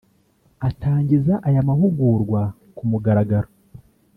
Atangiza 0.69 1.33
aya 1.47 1.67
mahugurwa 1.69 2.41
ku 2.75 2.83
mugaragaro 2.89 3.49